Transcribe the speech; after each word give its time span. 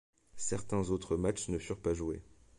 Certains 0.37 0.89
autres 0.89 1.15
matches 1.15 1.49
ne 1.49 1.59
furent 1.59 1.77
pas 1.79 1.93
joués. 1.93 2.23